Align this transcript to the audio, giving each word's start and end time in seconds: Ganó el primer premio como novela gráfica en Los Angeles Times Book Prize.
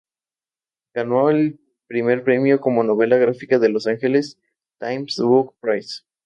Ganó 0.95 1.29
el 1.29 1.59
primer 1.85 2.23
premio 2.23 2.59
como 2.59 2.81
novela 2.83 3.17
gráfica 3.17 3.57
en 3.57 3.71
Los 3.73 3.85
Angeles 3.85 4.39
Times 4.79 5.17
Book 5.19 5.53
Prize. 5.59 6.01